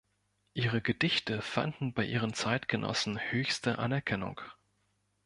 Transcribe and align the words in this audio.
Ihre 0.55 0.81
Gedichte 0.81 1.43
fanden 1.43 1.93
bei 1.93 2.03
ihren 2.05 2.33
Zeitgenossen 2.33 3.19
höchste 3.29 3.77
Anerkennung. 3.77 4.41